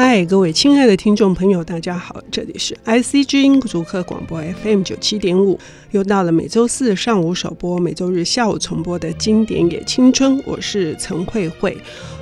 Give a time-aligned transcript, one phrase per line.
[0.00, 5.58] 嗨，各位亲爱的听众朋友，大家好，这里是 IC 之音竹科广播 FM 九七点五，
[5.90, 11.76] 又到了每周四上午首播、每周日下午重播的经典也青春，我是陈慧慧，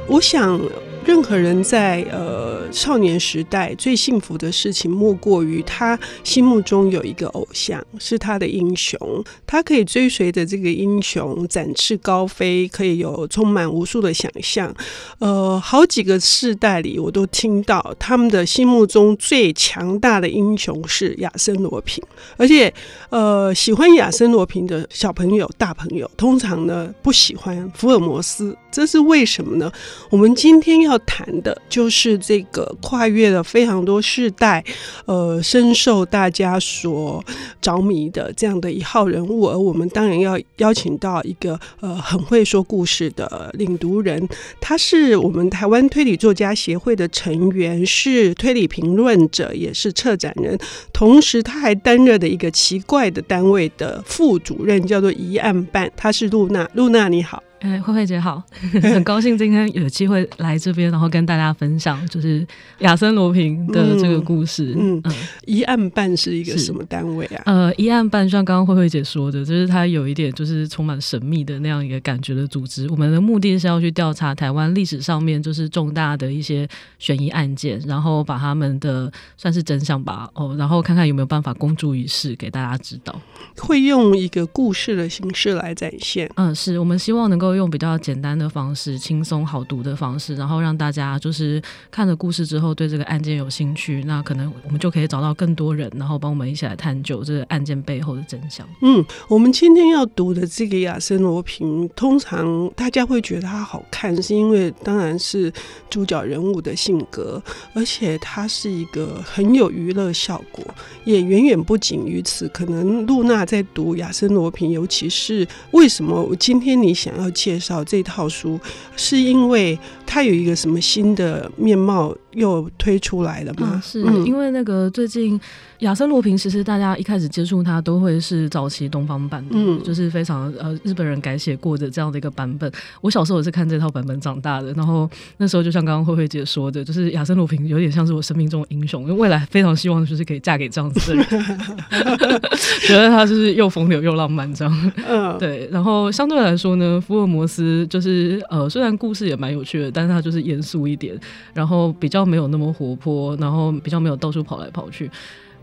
[0.08, 0.58] 我想。
[1.06, 8.98] 任何人在呃少年时代最幸福的事情，莫过于他心目中有一个偶像，是他的英雄，
[9.46, 14.74] 他可以追随着这个英雄展翅高飞，可以有充满无数的想象。
[15.20, 22.02] 呃，好几个世代里，我都听到他们的心目中最强大的英雄是亚森罗平，
[22.36, 22.72] 而且
[23.10, 29.72] 呃，喜欢亚森罗平的小朋友、大朋友，通常呢不喜欢福尔摩斯，这是为什么呢？
[30.10, 31.00] 我们今天要。
[31.06, 34.62] 谈的就是这个跨越了非常多世代，
[35.06, 37.24] 呃，深受大家所
[37.62, 44.28] 着迷的这样的一号人物，而我们当然要邀请到一个呃很会说故事的领读人，
[44.60, 50.58] 他是我们台湾推理作家协会的成员，是推理评论者，也是策展人，
[50.92, 57.42] 同时他还担任的一个奇怪的单位的副主任，叫做疑案办，他是露娜，露娜你好。
[57.66, 58.40] 哎，慧慧姐好，
[58.80, 62.46] 很高兴今天有机会来这边，然后跟大家分享就是
[62.78, 64.72] 亚森罗平的这个故事。
[64.78, 65.12] 嗯嗯，
[65.46, 67.42] 一案办是一个什么单位啊？
[67.46, 72.88] 呃，一案办像刚刚慧慧姐说的，就是它有一点就是充满神秘的那样一个感觉的组织。
[72.88, 76.68] 我们的目的是要去调查台湾历史上面就是重大的一些
[77.00, 83.20] 悬疑案件，然后把他们的算是真相吧，哦，然后看看有没有办法公诸于世，给大家知道。
[83.58, 86.30] 会用一个故事的形式来展现。
[86.36, 87.55] 嗯，是我们希望能够。
[87.56, 98.66] 用比较简单的方式，轻松好读的方式，然后让大家就是看了故事之后对这个案件有兴趣，那可能我们就可以找到更多人，然后帮我们一起来探究这个案件背后的真相。
[98.82, 105.52] 嗯，我们今天要读的这个亚森罗平，通常大家会觉得它好看，是因为当然是
[105.88, 107.40] 主角人物的性格，
[107.74, 110.64] 而且它是一个很有娱乐效果，
[111.04, 112.48] 也远远不仅于此。
[112.48, 117.30] 可能露娜在读亚森罗平，尤其是为什么我今天你想要。
[117.36, 118.58] 介绍这套书，
[118.96, 123.66] 是因为它有一个什么新的面貌又推出来了吗？
[123.66, 125.38] 啊、是因为那个最近。
[125.80, 132.72] 亚森罗平其实大家一开始接触它都会是早期东方版的，嗯，就是非常呃日本人改写过的这样的一个版本。
[133.02, 135.06] 我小时候也是看这套版本长大的，然后
[135.36, 141.26] 那时候就像刚刚慧慧姐说的，就是亚森罗平有点像是我生命中的英雄，因为未来非常希望就是可以嫁给这样子的人，
[142.88, 144.92] 觉得他就是又风流又浪漫这样。
[145.06, 145.68] 嗯，对。
[145.70, 151.18] 然后相对来说呢，福尔摩斯就是呃虽然故事也蛮有趣的，但是他就是严肃一点，
[151.54, 155.10] 然后比较没有那么活泼，然后比较没有到处跑来跑去。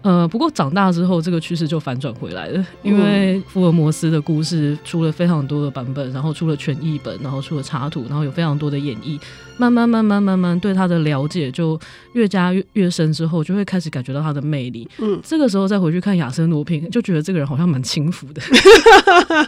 [0.02, 9.18] 呃，不过长大之后，这个趋势就反转回来了，因为福尔摩斯的故事出了非常多的版本，然后出了全译本，然后出了插图，然后有非常多的演绎。
[9.56, 11.80] 慢慢慢慢慢慢对他的了解就
[12.14, 14.86] 越加越越深之后，就会开始感觉到他的魅力。
[14.98, 18.42] 嗯，这个时候再回去看亚森罗平，就觉得这个人好像蛮轻浮的。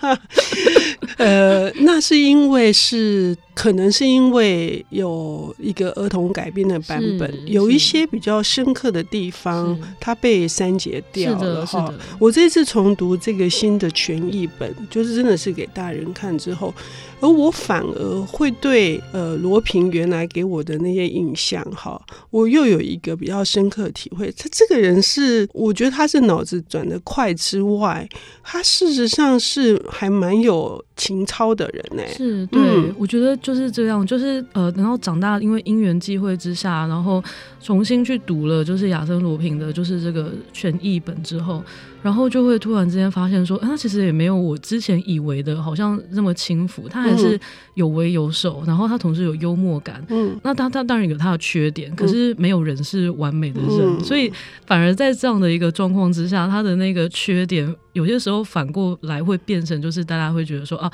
[1.17, 11.91] 呃，那是因为是可能是因为有一个儿童改编的版本，有一些比较深刻的地方，它被删节掉了哈。
[12.19, 16.73] 我这次重读这个新的全译本，就是真的是给大人看之后。
[17.21, 21.99] 而我反而会对呃罗平原来给我的那些印象哈，
[22.29, 24.29] 我又有一个比较深刻的体会。
[24.37, 28.07] 他这个人是，我觉得他是脑子转得快之外，
[28.43, 32.03] 他事实上是还蛮有情操的人呢。
[32.15, 37.23] 是，对，嗯，我觉得就是这样，就是呃，然后长大，因为因缘际会之下，然后
[37.61, 41.63] 重新去读了就是亚森罗平的，就是这个全译本之后。
[42.01, 46.89] 然后就会突然之间发现说，他其实也没有我之前以为的，好像那么轻浮。
[46.89, 47.39] 他还是
[47.75, 50.03] 有为有守，然后他同时有幽默感。
[50.09, 54.31] 嗯，那他他当然有他的缺点，可是没有人是完美的人，所以
[54.65, 60.91] 反而在这样的一个状况之下，他的那个缺点有些时候反过来会变成，就是大家会觉得说啊。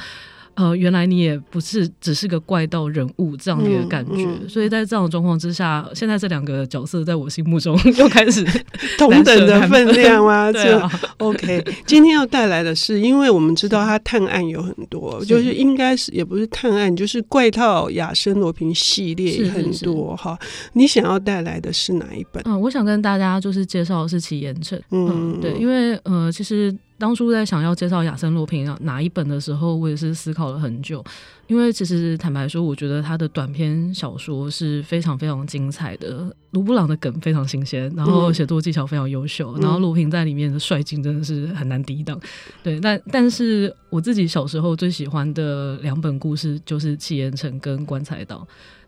[0.56, 8.46] 呃，原来你也不是只是个怪盗人物这样的一个感觉，嗯嗯、所以在这样的状况之下，现在这两个角色在我心目中又开始
[8.98, 10.50] 同等的分量吗？
[10.54, 10.92] 对啊。
[11.18, 20.38] OK，今天要带来的是，因为我们知道他探案有很多，就是应该是也不是探案，就是怪盗亚森罗平系列也很多哈。
[20.74, 22.44] 你想要带来的是哪一本？
[22.46, 24.80] 嗯，我想跟大家就是介绍的是奇岩城。
[24.92, 26.76] 嗯，对，因为呃，其实。
[27.02, 31.04] 当初在想要介绍亚森罗平哪一本的时候，我也是思考了很久。
[31.48, 36.34] 因为其实坦白说，我觉得他的短篇小说是非常非常精彩的。
[36.52, 42.20] 卢布朗的梗非常新鲜，然后写作技巧非常优秀，嗯、然后罗平在里面的率劲真的是很难抵挡。
[42.62, 48.38] 对，但但是我自己小时候最喜欢的两本故事就是《奇岩城》跟《棺材岛》。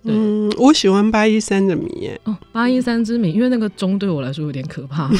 [0.05, 2.19] 嗯，我喜欢八一三的谜耶。
[2.25, 5.09] 哦，八一三之谜，因为那个钟对我来说有点可怕。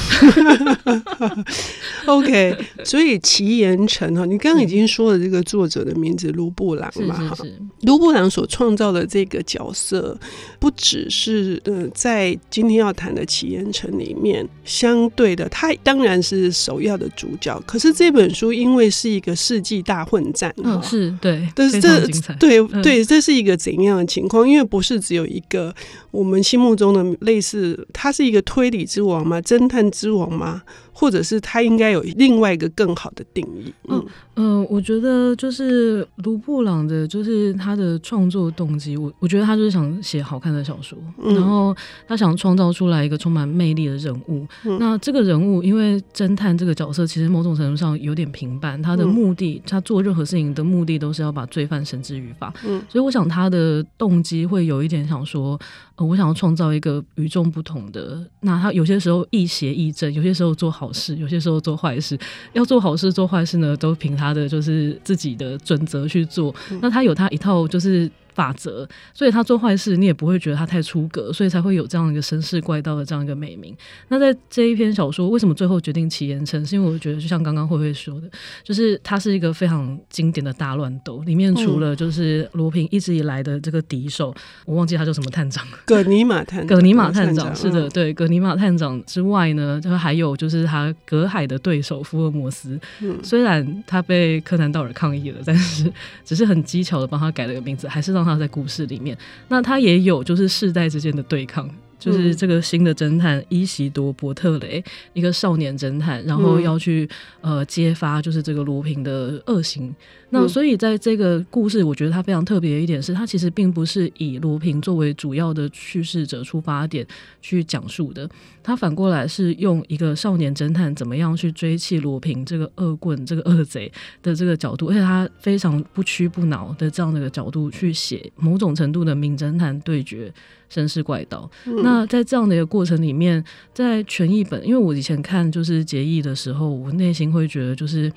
[2.05, 7.37] OK，所以齐岩城哈，你刚刚已经说了这个作者的名字卢布朗嘛哈，
[7.81, 10.17] 卢布朗所创造的这个角色，
[10.59, 17.57] 不只是呃在今天要谈的齐岩城里面相对的，他当然是首要的主角。
[17.65, 22.05] 可是这本书因为是一个世纪大混战，嗯，是对，但是这
[22.37, 24.47] 对对，这是一个怎样的情况？
[24.47, 25.71] 因为不是只有一个
[26.09, 29.39] 我们心目中的类似，他是一个推理之王吗？
[29.39, 30.63] 侦探之王吗？
[30.93, 33.73] 或者是他应该有另外一个更好的定义？
[33.89, 34.05] 嗯
[34.35, 41.75] 嗯、呃，我觉得就是卢布朗的，就是他的创作动机，我我觉得他就是想写好看的小说，嗯、然后
[42.07, 44.47] 他想创造出来一个充满魅力的人物。
[44.65, 52.53] 嗯、那这个人物，因为侦探这个角色，其实某种程度上有点平凡，他的目的，他做任何事情的目的都是要把罪犯绳之于法。
[52.65, 55.59] 嗯，所以我想他的动机会有一点想说。
[55.95, 58.25] 呃，我想要创造一个与众不同的。
[58.41, 62.17] 那他有些时候亦邪亦正，有些时候做好事，有些时候做坏事。
[62.53, 66.53] 要做好事做坏事呢，都凭他的就是自己的准则去做。
[66.81, 68.09] 那他有他一套就是。
[68.33, 73.75] 法则，所以他做坏事，你也不会觉得他太出格，所以才会有这样一个绅士怪盗的这样一个美名。
[74.09, 76.65] 那在这一篇小说，为什么最后决定起言城？
[76.65, 78.27] 是因为我觉得，就像刚刚慧慧说的，
[78.63, 92.79] 就是它是一个非常经典的大乱斗，里面除了就是罗平一直以来的这个敌手，嗯、我忘记他叫什么探长，葛尼玛探葛尼玛探长，是的，对，葛尼玛探长之外呢，就还有就是他隔海的对手福尔摩斯。
[93.01, 95.91] 嗯，虽然他被柯南道尔抗议了，但是
[96.25, 98.22] 只是很机巧的帮他改了个名字，还是让。
[98.23, 99.17] 他在故事里面，
[99.47, 104.83] 那他也有就是世代之间的对抗，就是这个新的侦探伊西多伯特雷，
[105.13, 107.09] 一个少年侦探，然后要去
[107.41, 109.93] 呃揭发就是这个罗平的恶行。
[110.33, 117.05] 那所以在这个故事，我觉得它非常特别的一点是，它其实并不是以罗平作为主要的叙事者出发点
[117.39, 118.27] 去讲述的，
[118.63, 123.91] 它反过来是用一个少年侦探怎么样去追弃罗平这个恶棍、这个恶贼
[124.23, 130.33] 的这个角度，而且他非常不屈不挠的这样的一个角度去写某种程度的名侦探对决
[130.71, 131.47] 绅士怪盗。
[131.65, 138.11] 嗯、那在这样的一个过程里面，在全译本，因为我以前看就是结义的时候，我内心会觉得就是。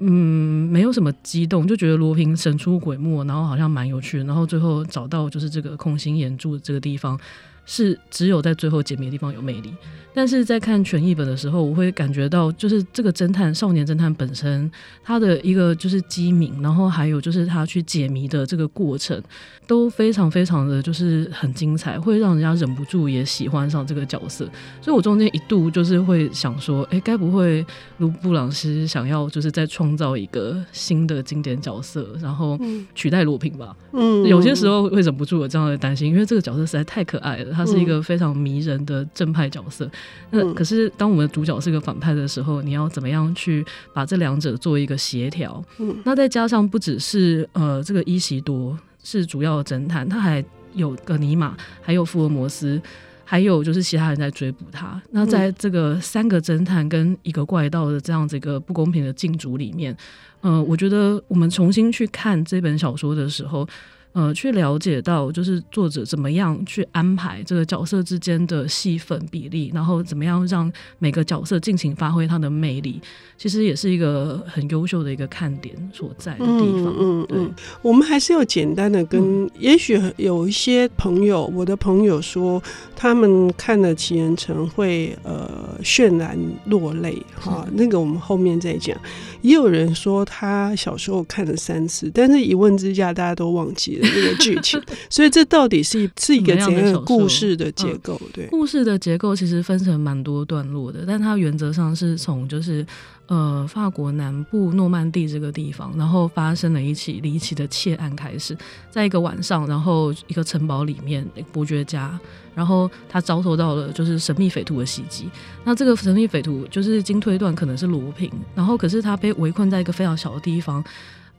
[0.00, 7.18] 嗯，没有什么激动，就觉得罗平神出鬼没，然后好像蛮有趣的，然后最后找到就是这个空心岩柱这个地方，
[7.66, 9.72] 是只有在最后解谜的地方有魅力。
[10.16, 14.70] 但是在看全译本的时候，我会感觉到，就是这个侦探少年侦探本身，
[15.02, 19.20] 他的一个就是机敏，然后还有就是他去解谜的这个过程，
[19.66, 24.48] 都非常非常的就是很精彩，会让人家忍不住也喜欢上这个角色。
[24.80, 27.66] 所以我中间一度就是会想说，哎，该不会
[27.98, 32.56] 卢布朗斯想要就是再创造一个新的经典角色，然后
[32.94, 33.76] 取代罗平吧？
[33.92, 39.88] 嗯，有些时候会忍不住有这样的担心，因为这个角色实在太可爱了，他是一个非常迷人的正派角色。
[40.30, 45.64] 那可是，当我们的主角是个反派的时候，你要怎么样去把这两者做一个协调？
[45.78, 52.80] 嗯，那再加上不只是呃，这个伊西多是主要的侦探，他还有个尼玛，还有福尔摩斯，
[53.24, 55.00] 还有就是其他人在追捕他。
[55.12, 59.96] 那在这个三个侦探跟一个怪盗的这样子一个不公平的竞逐里面，
[60.40, 63.66] 呃，我觉得我们重新去看这本小说的时候。
[64.14, 73.00] 呃，去了解到就是作者怎么样去安排这个角色之间的戏份比例，然后怎么样让每个角色尽情发挥他的魅力，
[73.36, 76.94] 其实也是一个很优秀的一个看点所在的地方。
[76.96, 82.62] 嗯，嗯，我们还是要简单的跟，嗯、也许有一些朋友，我的朋友说
[82.94, 88.96] 他们看了《奇岩城》会呃泫然落泪，哈，那个我们后面再讲。
[89.42, 94.03] 也有人说他小时候看了三次，但是一问之下大家都忘记了。
[94.04, 94.80] 这个剧情，
[95.10, 98.20] 所以这到底是是一个怎样的故事的结构？
[98.32, 102.86] 对，故事的结构其实分成蛮多段落的，但它原则上是从就是
[103.26, 108.56] 呃法国南部诺曼底这个地方，然后发生了一起离奇的窃案开始，
[108.90, 112.18] 在一个晚上，然后一个城堡里面，伯爵家，
[112.54, 115.28] 然后他遭受到了就是神秘匪徒的袭击。
[115.64, 120.84] 那这个神秘匪徒就是经推断可能是罗平，然后可是他被围困在一个非常小的地方。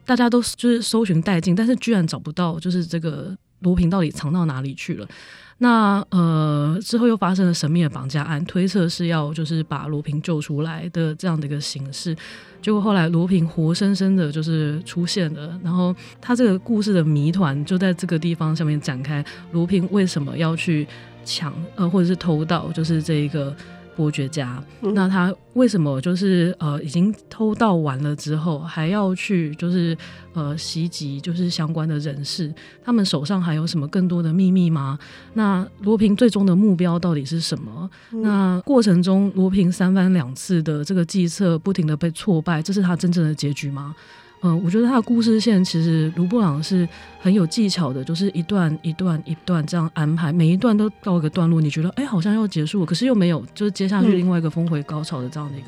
[0.06, 5.08] 大家都就是搜寻殆尽，但是居然找不到，就是这个罗平到底藏到哪里去了？
[5.58, 12.16] 那呃之后又发生了神秘的绑架案，推测是要就是把罗平救出来的这样的一个形式。
[12.62, 19.24] 结果后来罗平活生生的就是出现了，然后他这个故事的谜团就在这个地方上面展开。
[19.54, 20.86] 罗平为什么要去
[21.24, 22.72] 抢呃或者是偷盗？
[22.72, 23.56] 就是这一个。
[23.96, 24.62] 伯爵家。
[24.82, 29.98] 嗯、那他为什么就是呃已经偷盗完了之后，还要去就是
[30.34, 32.54] 呃袭击就是相关的人士？
[32.84, 35.00] 他们手上还有什么更多的秘密吗？
[35.34, 37.90] 那罗平最终的目标到底是什么？
[38.12, 43.96] 嗯、那过程中罗平三番两次的这个计策不停的被挫败，这是他真正的结局吗？
[44.42, 46.88] 嗯，我觉得他的故事线其实卢布朗是
[47.20, 55.68] 很有技巧的，就是一段一段一段这样安排，每一段都到一个段落，你觉得哎，好像要结束了，可是又没有，就是接下去另外一个峰回高潮的这样的一个。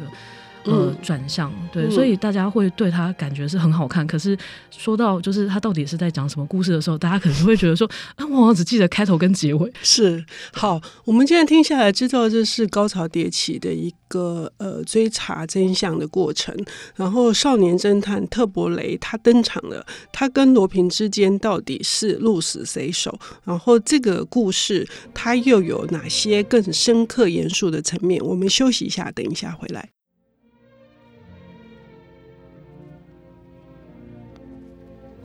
[0.71, 4.05] 呃，转向对，嗯、所以大家会对他感觉是很好看。
[4.05, 4.37] 可是
[4.69, 9.71] 说到就是他到底是在讲什么故事的时候，大家可能会觉得说，啊，我好像只记得开头跟结尾。
[9.81, 16.55] 是好，我们现在听下来，知道这是高潮迭起的一个呃追查真相的过程。
[16.95, 23.17] 然后少年侦探特伯雷他登场了，他跟罗平之间到底是鹿死谁手？
[23.43, 28.23] 然后这个故事它又有哪些更深刻严肃的层面？
[28.23, 29.89] 我们休息一下，等一下回来。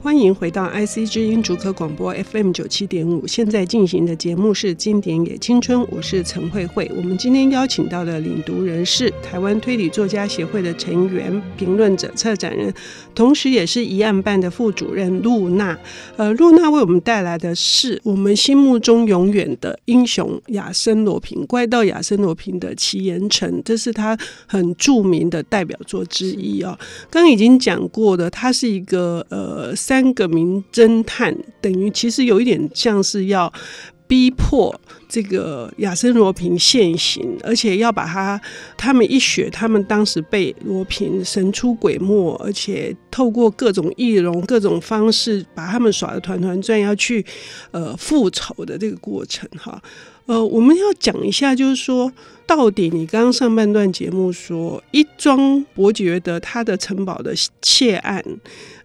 [0.02, 6.90] 欢迎回到 IC 之音竹科广播 FM 九七点五，现在进行的节目是《经典也青春》，我是陈慧慧。
[6.96, 12.74] 我们今天邀请到的领读人是台湾推理作家协会的成员、评论者、策展人，
[13.14, 15.78] 同时也是疑案办的副主任露娜。
[16.16, 26.76] 呃，露娜为我们带来的是我们心目中永远的英雄亚森罗平，怪盗亚森罗平的奇岩城，这是他很著名的代表作之一啊。
[27.08, 29.72] 刚已经讲过的，他是一个呃。
[29.92, 33.52] 三个名侦探等于其实有一点像是要
[34.06, 34.74] 逼迫
[35.06, 38.40] 这个亚森罗平现行，而且要把他
[38.78, 47.22] 他们一学，他们当时被罗平神出鬼没，而且透过各种易容、各种方式把他们耍得团团转，要去
[47.70, 49.78] 呃复仇的这个过程哈。
[50.32, 52.10] 呃，我们要讲一下，就是说
[52.46, 58.24] 到底你刚刚上半段节目说一桩伯爵的他的城堡的窃案。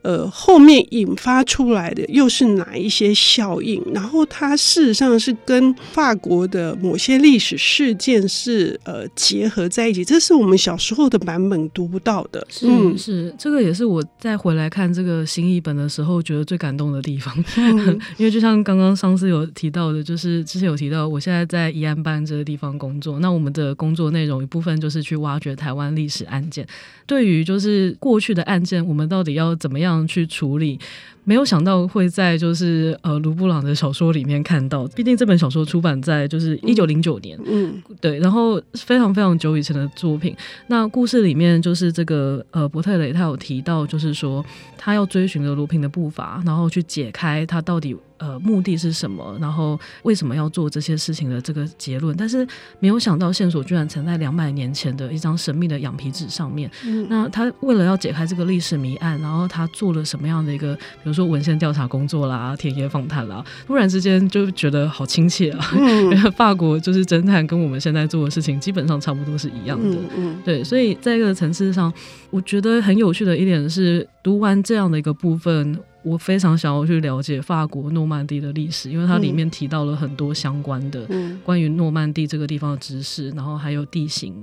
[0.03, 3.81] 呃，后面引发出来的又是哪一些效应？
[3.93, 12.45] 然后它事实上是跟法国的某些历史事件是呃结合在一起，这是我们小时候的版本读不到的。
[12.49, 17.35] 是是，这个也是我再回来看这个新译本的时候觉得最感动的地方。
[17.57, 26.65] 嗯、 因为就像刚刚上次有提到的，就是之前有提到，我现在在在宜安班这个地方工作，那我们的工作内容一部分就是去挖掘台湾历史案件。
[27.05, 30.79] 对于就是过去的案件，我们到底要怎么样去处理？
[31.23, 40.33] 没有想到会在就是呃卢布朗的小说里面看到，毕竟这本小说出版在就是一九零九年，嗯，对，然后非常非常久以前的作品。
[40.67, 44.45] 那故事里面就是这个呃伯特雷他有提到，就是说
[44.77, 52.15] 他要追寻着罗平的步伐，然后去解开他到底呃目的是什么，然后为什么要做这些事情的这个结论。
[52.17, 52.47] 但是
[52.79, 56.71] 没有想到线索居然藏在两百年前的一张神秘的羊皮纸上面。
[56.83, 61.27] 嗯，那他为了要解开这个历史谜案，然后他做了什么样的一个，比如说。
[61.27, 65.69] 文献调查工作啦，田野访谈啦，突然之间就觉得好亲切啊！
[65.73, 69.97] 因为、嗯、 法国就是侦探，跟我们现在做的事情基本上差不多是一样的。
[69.97, 71.91] 嗯嗯、对，所以在这个层次上，
[72.29, 75.77] 我觉得很有趣的一点是，读完这样的一个部分。
[76.07, 81.07] 我非常想要去了解法国诺曼底的历史，因为它里面提到了很多相关的
[81.43, 84.33] 关于诺曼底这个地方的知识，然后还有地形，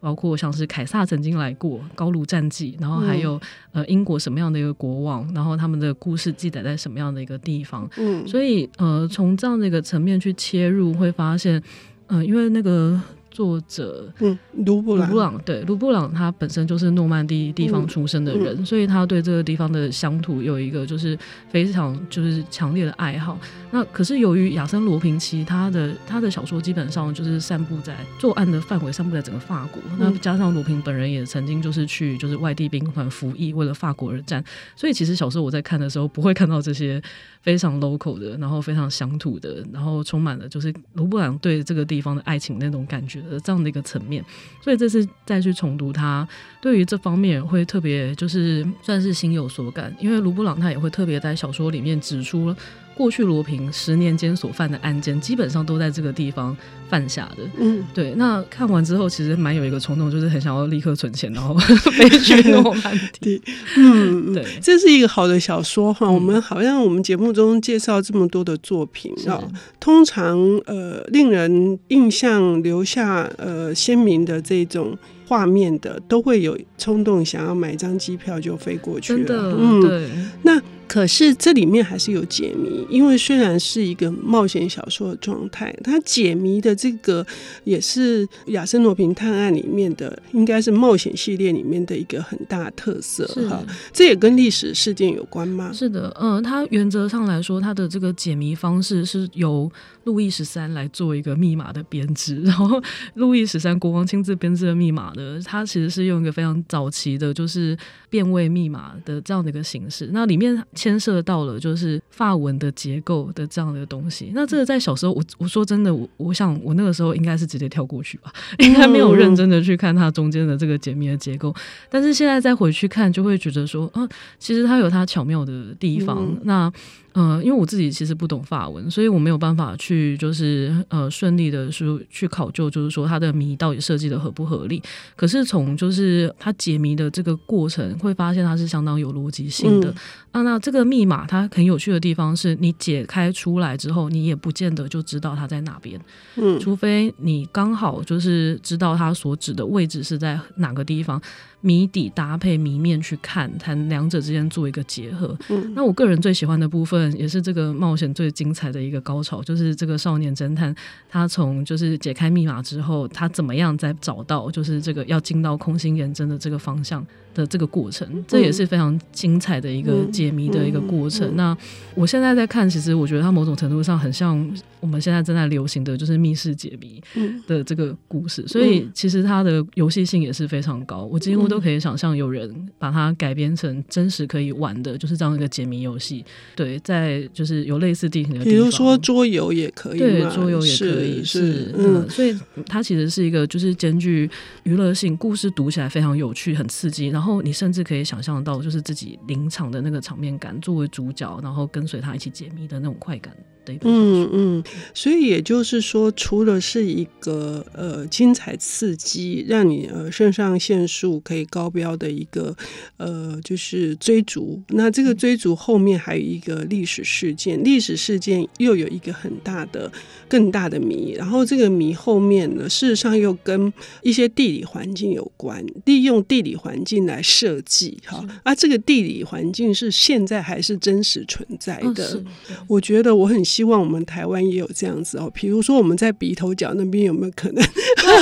[0.00, 3.38] 包括像是凯撒曾经来过、高卢战记，然后还有
[3.72, 7.88] 呃英国什么样的一个国王，然后他们的故事记载在什么样的一个地方。
[7.98, 11.62] 嗯，所以呃从这样的一个层面去切入，会发现，
[12.06, 13.00] 呃，因为那个。
[13.30, 21.16] 作者，嗯，卢布朗，卢布朗，对，卢布朗他本身就是诺曼底地方出生的人，嗯嗯、所以他对这个地方的乡土有一个就是
[21.48, 23.38] 非常就是强烈的爱好。
[23.70, 29.80] 那可是由于亚森罗平其他的他的小说基本上就是散布在作案的范围，散布在整个法国。
[29.92, 34.44] 嗯、那加上罗平本人也曾经就是去就是外地兵团服役，为了法国而战。
[34.74, 37.00] 所以其实小时候我在看的时候，不会看到这些
[37.42, 43.40] 非常 local 的，然后非常乡土的，然后充满了就是卢布朗对这个地方的爱情那种感觉的。
[43.40, 44.24] 这样的一个层面，
[44.62, 46.26] 所以这次再去重读它，
[46.60, 52.54] 对于这方面会特别就是算是心有所感，因为卢布朗他也会特别在小说里面指出。
[52.94, 56.54] 过去罗平十年间所犯的案件，基本上都在这个地方
[56.88, 57.42] 犯下的。
[57.58, 58.12] 嗯，对。
[58.16, 61.54] 那看完之后，其实蛮有一个冲动，就是很想要立刻存钱，然后
[61.92, 63.40] 飞去诺曼底。
[63.78, 66.06] 嗯，对，这是一个好的小说哈。
[66.06, 69.46] 嗯、我们好像我们节目中介绍这么多的作品啊，是
[69.78, 79.56] 通常呃令人印象留下呃鲜明的这种画面的，都会有冲动想要买张机票就飞过去了。
[79.58, 80.08] 嗯，对。
[80.42, 80.60] 那。
[80.90, 87.24] 可是这里面还是有解谜，因为虽然是一个冒险小说的状态，它解谜的这个
[87.62, 93.64] 也是亚森罗平探案里面的，应该是冒险系列里面的一个很大特色哈。
[93.92, 95.70] 这也跟历史事件有关吗？
[95.72, 99.70] 是的，嗯、呃，它原则上来说，它的这个解谜方式是由
[100.02, 102.82] 路易十三来做一个密码的编织， 然后
[103.14, 107.78] 路易十三国王亲自编制的密码的，它其实是用一个非常早期的，就是
[108.08, 110.60] 变位密码的这样的一个形式，那里面。
[110.80, 121.54] 牵涉到了就是发文的结构的这样的东西，那这个在小时候，我我说真的，我我想我那个时候应该是直接跳过去吧，应该没有认真的去看它中间的这个解密的结构。
[121.90, 124.08] 但是现在再回去看，就会觉得说，啊，
[124.38, 126.34] 其实它有它巧妙的地方。
[126.44, 126.72] 那
[127.12, 134.82] 呃，因为我自己其实不懂法文，所以我没有办法去就是呃顺利的说去考究，就是说它的谜到底设计的合不合理。
[135.16, 139.94] 可是从就是它解谜的这个过程，会发现它是相当有逻辑性的。
[140.32, 146.00] 啊，那这个密码它很有趣的地方是，你解开出来之后，你也不见得就知道它在哪边。
[146.36, 151.20] 嗯，除非你刚好就是知道它所指的位置是在哪个地方。
[151.62, 155.36] 谜底搭配谜面去看，它两者之间做一个结合。
[155.50, 160.74] 嗯，那我个人最喜欢的部分，也是这个冒险最精彩的一个高潮，就是这个少年侦探
[161.08, 167.06] 他从就是解开密码之后，他怎么样再找到就是这个要进到空心眼针的这个方向。
[167.34, 171.36] 的这个过程，这也是非常精彩的一个解谜的一个过程。
[171.36, 171.56] 那
[171.94, 174.36] 我现在在看，其实我觉得它某种程度上很像
[174.80, 177.00] 我们现在正在流行的就是密室解谜
[177.46, 181.04] 的这个故事，所以其实它的游戏性也是非常高。
[181.04, 186.24] 我几乎都可以想象有人把它改编成真实可以玩的，就是这样一个解谜游戏。
[186.56, 194.28] 对，在就是有类似地形的地方，比如说桌游也可以，对，桌游也可以，是，是嗯，所以它其实是一个就是兼具
[194.62, 203.34] 娱乐性，故事读起来非常有趣，很刺激，然后你甚至可以想象到就是自己临场的那个场面感，作为主角，然后跟随他一起解谜的那种快感。
[203.82, 212.56] 嗯嗯，所以也就是说，除了是一个呃精彩刺激，让你呃肾上腺素可以高标的一个
[212.96, 219.92] 呃就是追逐，那这个追逐后面还有一个历史事件，历史事件又有一个很大的
[220.26, 232.24] 更大的谜，然后这个谜后面呢，事实上又跟一些地理环境有关，利用地理环境来设计哈，啊、这个地理环境是现在还是真实存在的，哦、
[232.66, 233.44] 我觉得我很。
[233.50, 237.64] 希望我们台湾也有这样子哦，比如说我们在鼻头角那边有没有可能，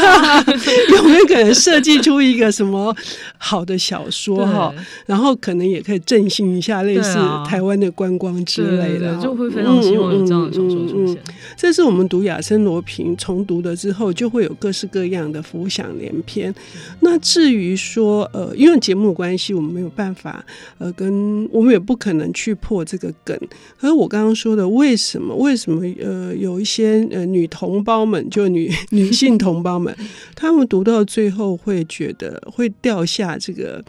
[0.97, 2.97] 有没有可能设计出一个什么
[3.37, 4.75] 好的小说哈？
[5.05, 11.19] 然后可能也可以振兴一下类似台湾的观光之类的，就会非常希望有这样的小说出现。
[11.57, 16.55] 这是我们读亚森罗平重读了之后，就会有各式各样的浮想联翩。
[17.01, 20.45] 那至于说呃，因为节目关系，我们没有办法
[20.79, 23.39] 呃，跟我们也不可能去破这个梗。
[23.79, 25.35] 可是我刚刚说的为什么？
[25.37, 29.95] 为什么呃有一些呃女同胞们，就女 女性同胞们，
[30.35, 33.85] 她们读到最后会觉得会掉下这个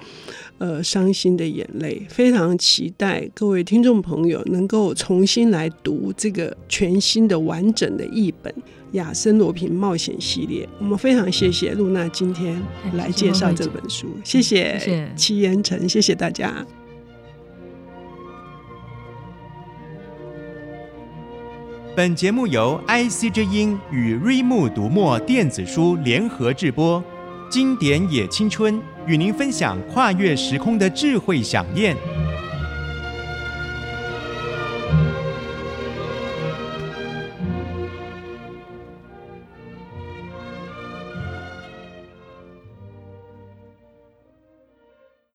[0.58, 2.06] 呃伤心的眼泪。
[2.10, 8.54] 非常期待各位听众朋友能够重新来读这个全新的完整的译本
[8.93, 10.65] 《亚森罗平冒险系列》。
[10.80, 12.62] 我们非常谢谢露娜今天
[12.93, 16.65] 来介绍这本书，谢谢齐延成，谢谢大家。
[21.95, 27.04] 本节目由 IC 之音与瑞木读墨电子书联合制播，
[27.49, 31.97] 经典也青春与您分享跨越时空的智慧饗宴。